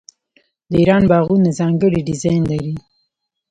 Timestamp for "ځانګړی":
1.59-1.99